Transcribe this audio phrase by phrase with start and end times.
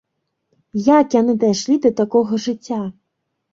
[0.87, 2.83] Як яны дайшлі да такога жыцця?